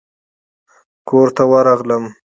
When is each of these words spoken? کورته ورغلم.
کورته 1.07 1.43
ورغلم. 1.51 2.03